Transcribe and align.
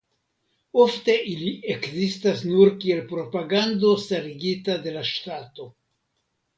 Ofte 0.83 1.17
ili 1.33 1.51
ekzistas 1.75 2.43
nur 2.53 2.73
kiel 2.81 3.05
propagando 3.13 3.95
starigita 4.09 4.83
de 4.89 4.99
la 5.01 5.09
ŝtato. 5.15 5.73